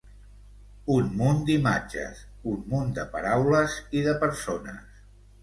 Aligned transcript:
Un 0.93 1.11
munt 1.19 1.43
d'imatges, 1.49 2.23
un 2.53 2.65
munt 2.73 2.91
de 2.97 3.05
paraules 3.13 3.77
i 4.01 4.05
de 4.09 4.19
persones. 4.27 4.99